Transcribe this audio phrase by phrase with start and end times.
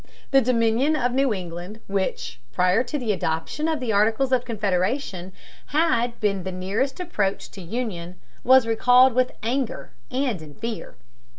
[0.31, 5.31] The Dominion of New England, which, prior to the adoption of the Articles of Confederation,
[5.67, 10.95] had been the nearest approach to union, was recalled with anger and in fear.